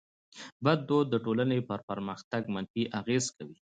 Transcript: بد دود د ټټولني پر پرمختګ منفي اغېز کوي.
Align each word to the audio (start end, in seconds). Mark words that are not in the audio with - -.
بد 0.63 0.79
دود 0.87 1.05
د 1.09 1.15
ټټولني 1.23 1.59
پر 1.69 1.79
پرمختګ 1.89 2.41
منفي 2.53 2.83
اغېز 2.99 3.25
کوي. 3.35 3.57